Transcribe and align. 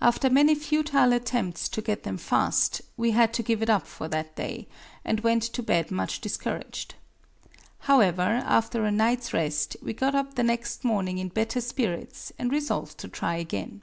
After 0.00 0.30
many 0.30 0.54
futile 0.54 1.12
attempts 1.12 1.68
to 1.68 1.82
get 1.82 2.02
them 2.02 2.16
fast, 2.16 2.80
we 2.96 3.10
had 3.10 3.34
to 3.34 3.42
give 3.42 3.60
it 3.60 3.68
up 3.68 3.86
for 3.86 4.08
that 4.08 4.34
day, 4.34 4.66
and 5.04 5.20
went 5.20 5.42
to 5.42 5.62
bed 5.62 5.90
much 5.90 6.22
discouraged. 6.22 6.94
However, 7.80 8.40
after 8.46 8.86
a 8.86 8.90
night's 8.90 9.34
rest, 9.34 9.76
we 9.82 9.92
got 9.92 10.14
up 10.14 10.36
the 10.36 10.42
next 10.42 10.84
morning 10.86 11.18
in 11.18 11.28
better 11.28 11.60
spirits 11.60 12.32
and 12.38 12.50
resolved 12.50 12.96
to 13.00 13.08
try 13.08 13.36
again. 13.36 13.82